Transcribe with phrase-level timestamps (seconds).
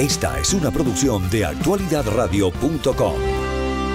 [0.00, 3.14] Esta es una producción de actualidadradio.com.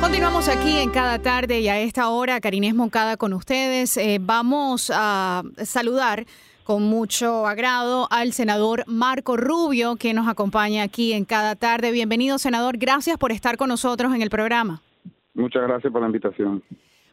[0.00, 3.96] Continuamos aquí en cada tarde y a esta hora, Carinés Moncada con ustedes.
[3.96, 6.24] Eh, vamos a saludar
[6.62, 11.90] con mucho agrado al senador Marco Rubio, que nos acompaña aquí en cada tarde.
[11.90, 12.78] Bienvenido, senador.
[12.78, 14.80] Gracias por estar con nosotros en el programa.
[15.34, 16.62] Muchas gracias por la invitación.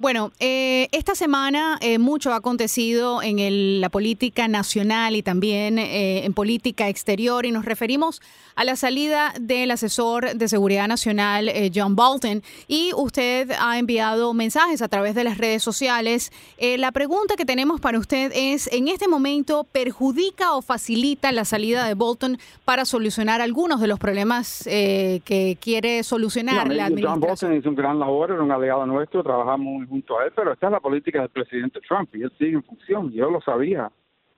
[0.00, 6.24] Bueno, eh, esta semana eh, mucho ha acontecido en la política nacional y también eh,
[6.24, 8.22] en política exterior y nos referimos
[8.54, 14.82] a la salida del asesor de seguridad nacional John Bolton y usted ha enviado mensajes
[14.82, 16.32] a través de las redes sociales.
[16.60, 21.86] la pregunta que tenemos para usted es, ¿en este momento perjudica o facilita la salida
[21.86, 27.20] de Bolton para solucionar algunos de los problemas que quiere solucionar la administración?
[27.20, 30.52] John Bolton es un gran labor, era un aliado nuestro, trabajamos junto a él, pero
[30.52, 33.10] esta es la política del presidente Trump y él sigue en función.
[33.10, 33.90] Yo lo sabía.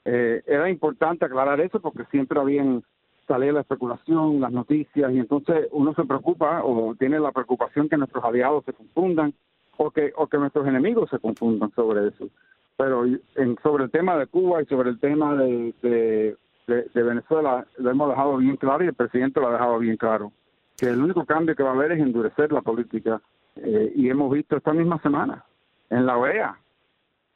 [0.05, 2.83] Eh, era importante aclarar eso porque siempre habían
[3.27, 7.97] salido la especulación, las noticias, y entonces uno se preocupa o tiene la preocupación que
[7.97, 9.33] nuestros aliados se confundan
[9.77, 12.29] o que, o que nuestros enemigos se confundan sobre eso.
[12.77, 17.67] Pero en, sobre el tema de Cuba y sobre el tema de, de, de Venezuela
[17.79, 20.33] lo hemos dejado bien claro y el presidente lo ha dejado bien claro,
[20.77, 23.21] que el único cambio que va a haber es endurecer la política
[23.63, 25.45] eh, y hemos visto esta misma semana
[25.91, 26.59] en la OEA,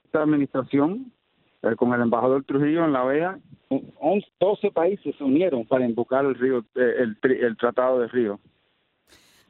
[0.04, 1.12] esta administración
[1.62, 3.38] eh, con el embajador Trujillo en la OEA,
[4.40, 8.38] 12 países se unieron para invocar el río, eh, el, el, Tratado de Río.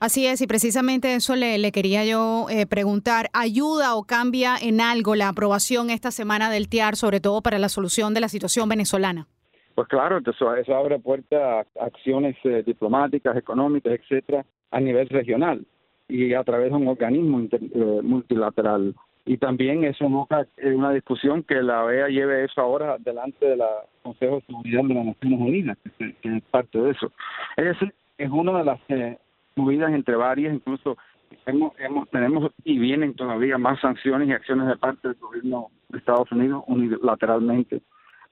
[0.00, 3.31] Así es, y precisamente eso le, le quería yo preguntar.
[3.33, 7.69] ¿Ayuda o cambia en algo la aprobación esta semana del TIAR, sobre todo para la
[7.69, 9.28] solución de la situación venezolana?
[9.75, 15.64] Pues claro, eso, eso abre puerta a acciones diplomáticas, económicas, etcétera, a nivel regional
[16.08, 18.94] y a través de un organismo eh, multilateral.
[19.27, 23.62] Y también eso busca una discusión que la OEA lleve eso ahora delante del
[24.02, 27.10] Consejo de Seguridad de las Naciones Unidas, que, es parte de eso.
[27.56, 29.19] Es decir, es una de las eh,
[29.56, 30.98] movidas entre varias, incluso
[31.47, 35.98] hemos, hemos, tenemos y vienen todavía más sanciones y acciones de parte del gobierno de
[35.98, 37.81] Estados Unidos unilateralmente,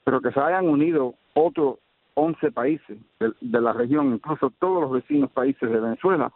[0.04, 1.78] pero que se hayan unido otros
[2.14, 6.30] 11 países de la región, incluso todos los vecinos países de Venezuela,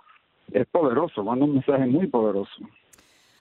[0.52, 2.50] es poderoso, manda un mensaje muy poderoso.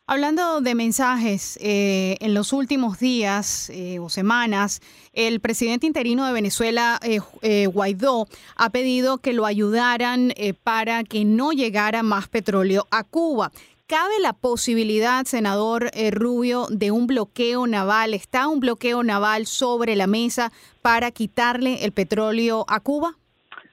[0.08, 4.80] Hablando de mensajes, eh, en los últimos días eh, o semanas,
[5.14, 10.32] el presidente interino de Venezuela, eh, Guaidó, ha pedido que lo ayudaran
[10.64, 13.52] para que no llegara más petróleo a Cuba.
[13.88, 18.14] ¿Cabe la posibilidad, senador Rubio, de un bloqueo naval?
[18.14, 20.52] ¿Está un bloqueo naval sobre la mesa
[20.84, 23.16] para quitarle el petróleo a Cuba?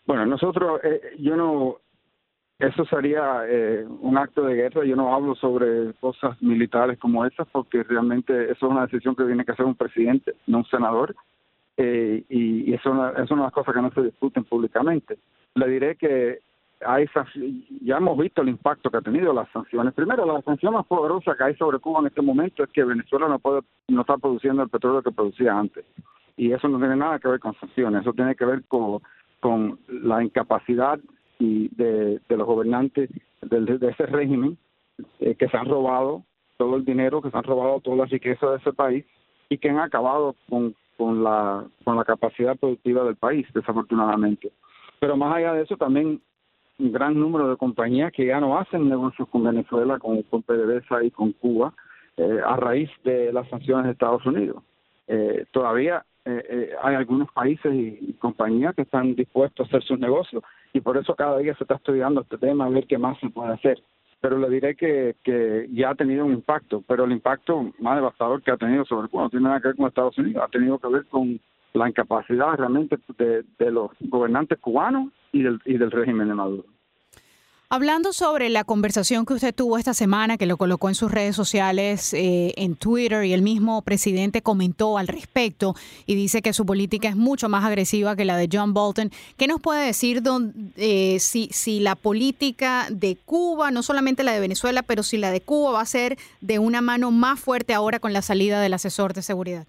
[0.06, 0.80] Bueno, nosotros,
[1.18, 1.76] yo no,
[2.62, 4.84] eso sería eh, un acto de guerra.
[4.84, 9.24] Yo no hablo sobre cosas militares como esas porque realmente eso es una decisión que
[9.24, 11.16] tiene que hacer un presidente, no un senador.
[11.76, 15.18] Eh, y, eso, es una de las cosas que no se discuten públicamente.
[15.56, 16.38] Le diré que
[16.86, 17.06] hay,
[17.80, 19.92] ya hemos visto el impacto que ha tenido las sanciones.
[19.94, 23.26] Primero, la sanción más poderosa que hay sobre Cuba en este momento es que Venezuela
[23.26, 25.84] no puede no está produciendo el petróleo que producía antes.
[26.36, 29.00] Y eso no tiene nada que ver con sanciones, eso tiene que ver con,
[29.40, 31.00] con la incapacidad
[31.42, 33.10] y de, los gobernantes
[33.40, 34.56] de, ese régimen
[35.18, 36.22] eh, que se han robado
[36.56, 39.04] todo el dinero, que se han robado toda la riqueza de ese país
[39.48, 44.52] y que han acabado con, con, la, con la capacidad productiva del país, desafortunadamente.
[45.00, 46.20] Pero más allá de eso, también
[46.78, 51.02] un gran número de compañías que ya no hacen negocios con Venezuela, con, con PDVSA
[51.02, 51.74] y con Cuba,
[52.16, 54.62] eh, a raíz de las sanciones de Estados Unidos.
[55.08, 60.80] Eh, todavía hay algunos países y compañías que están dispuestos a hacer sus negocios y
[60.80, 63.52] por eso cada día se está estudiando este tema, a ver qué más se puede
[63.52, 63.82] hacer.
[64.20, 68.40] Pero le diré que, que ya ha tenido un impacto, pero el impacto más devastador
[68.42, 70.78] que ha tenido sobre Cuba no tiene nada que ver con Estados Unidos, ha tenido
[70.78, 71.40] que ver con
[71.72, 76.64] la incapacidad realmente de, de los gobernantes cubanos y del, y del régimen de Maduro.
[77.74, 81.34] Hablando sobre la conversación que usted tuvo esta semana, que lo colocó en sus redes
[81.34, 85.72] sociales, eh, en Twitter, y el mismo presidente comentó al respecto
[86.04, 89.08] y dice que su política es mucho más agresiva que la de John Bolton.
[89.38, 90.20] ¿Qué nos puede decir
[90.76, 95.30] eh, si, si la política de Cuba, no solamente la de Venezuela, pero si la
[95.30, 98.74] de Cuba va a ser de una mano más fuerte ahora con la salida del
[98.74, 99.66] asesor de seguridad?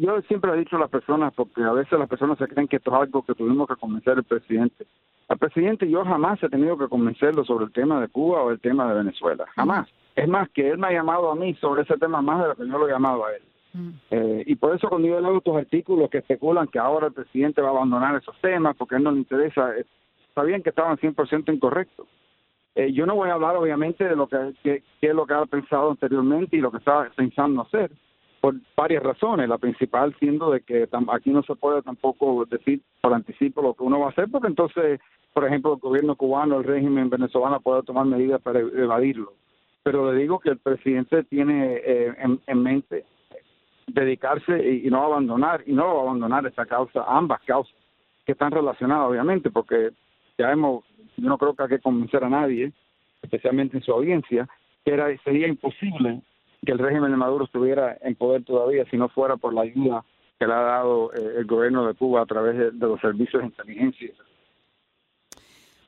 [0.00, 2.78] Yo siempre he dicho a las personas, porque a veces las personas se creen que
[2.78, 4.88] esto es algo que tuvimos que convencer al presidente.
[5.28, 8.60] Al presidente yo jamás he tenido que convencerlo sobre el tema de Cuba o el
[8.60, 9.86] tema de Venezuela, jamás.
[10.16, 12.56] Es más, que él me ha llamado a mí sobre ese tema más de lo
[12.56, 13.42] que yo lo he llamado a él.
[14.10, 17.60] Eh, y por eso cuando yo leo estos artículos que especulan que ahora el presidente
[17.60, 19.84] va a abandonar esos temas porque a él no le interesa, eh,
[20.44, 22.06] bien que estaban 100% incorrectos.
[22.74, 25.34] Eh, yo no voy a hablar obviamente de lo que, que, que, es lo que
[25.34, 27.90] ha pensado anteriormente y lo que está pensando hacer
[28.40, 33.12] por varias razones, la principal siendo de que aquí no se puede tampoco decir por
[33.12, 35.00] anticipo lo que uno va a hacer, porque entonces
[35.38, 39.34] por ejemplo, el gobierno cubano, el régimen venezolano pueda tomar medidas para evadirlo.
[39.84, 42.12] Pero le digo que el presidente tiene eh,
[42.44, 43.04] en, mente
[43.86, 47.72] dedicarse y, no abandonar, y no abandonar esta causa, ambas causas,
[48.26, 49.90] que están relacionadas, obviamente, porque
[50.36, 50.84] ya hemos,
[51.16, 52.72] yo no creo que hay que convencer a nadie,
[53.22, 54.48] especialmente en su audiencia,
[54.84, 56.20] que era, sería imposible
[56.64, 60.04] que el régimen de Maduro estuviera en poder todavía si no fuera por la ayuda
[60.38, 63.42] que le ha dado eh, el gobierno de Cuba a través de, de los servicios
[63.42, 64.12] de inteligencia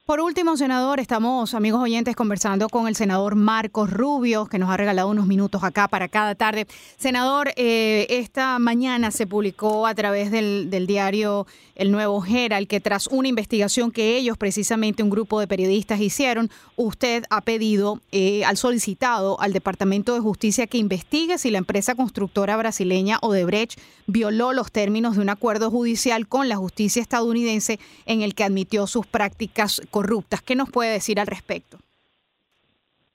[0.07, 4.77] por último, senador, estamos, amigos oyentes, conversando con el senador Marcos Rubio, que nos ha
[4.77, 6.67] regalado unos minutos acá para cada tarde.
[6.97, 13.07] Senador, eh, esta mañana se publicó a través del, diario El Nuevo Herald que tras
[13.07, 18.57] una investigación que ellos, precisamente un grupo de periodistas, hicieron, usted ha pedido, eh, al
[18.57, 24.73] solicitado al Departamento de Justicia que investigue si la empresa constructora brasileña Odebrecht violó los
[24.73, 29.81] términos de un acuerdo judicial con la justicia estadounidense en el que admitió sus prácticas
[30.01, 30.41] corruptas.
[30.41, 31.77] ¿Qué nos puede decir al respecto?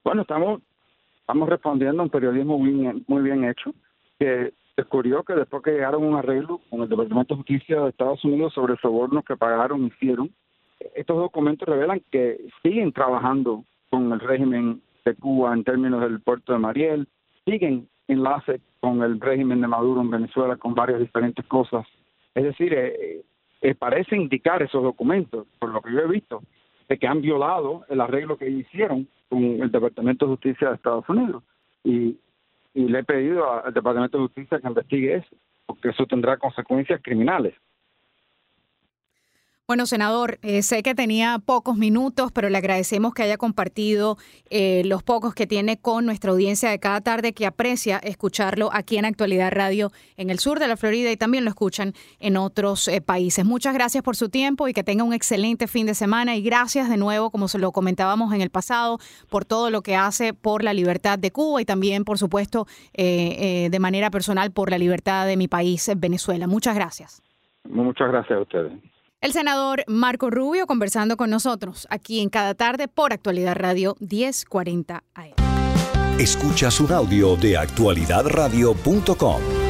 [0.03, 0.61] Bueno, estamos,
[1.19, 3.73] estamos respondiendo a un periodismo muy bien, muy bien hecho,
[4.19, 8.23] que descubrió que después que llegaron un arreglo con el Departamento de Justicia de Estados
[8.23, 10.29] Unidos sobre sobornos que pagaron hicieron,
[10.93, 16.53] estos documentos revelan que siguen trabajando con el régimen de Cuba en términos del puerto
[16.53, 17.07] de Mariel,
[17.45, 21.87] siguen enlace con el régimen de Maduro en Venezuela con varias diferentes cosas.
[22.35, 23.23] Es decir, eh,
[23.61, 26.43] eh, parece indicar esos documentos, por lo que yo he visto,
[26.87, 31.07] de que han violado el arreglo que hicieron con el Departamento de Justicia de Estados
[31.09, 31.43] Unidos.
[31.83, 32.17] Y,
[32.73, 35.35] y le he pedido al Departamento de Justicia que investigue eso,
[35.65, 37.53] porque eso tendrá consecuencias criminales.
[39.67, 44.15] Bueno, senador, eh, sé que tenía pocos minutos, pero le agradecemos que haya compartido
[44.51, 48.97] eh, los pocos que tiene con nuestra audiencia de cada tarde que aprecia escucharlo aquí
[48.97, 52.87] en Actualidad Radio en el sur de la Florida y también lo escuchan en otros
[52.87, 53.43] eh, países.
[53.43, 56.87] Muchas gracias por su tiempo y que tenga un excelente fin de semana y gracias
[56.87, 58.99] de nuevo, como se lo comentábamos en el pasado,
[59.31, 63.77] por todo lo que hace por la libertad de Cuba y también, por supuesto, de
[63.79, 66.45] manera personal por la libertad de mi país, Venezuela.
[66.45, 67.23] Muchas gracias.
[67.67, 68.94] Muchas gracias a ustedes.
[69.25, 75.03] El senador Marco Rubio conversando con nosotros aquí en cada tarde por Actualidad Radio 1040
[75.15, 75.33] AM.
[76.19, 79.64] Escuchas un audio de actualidadradio.com.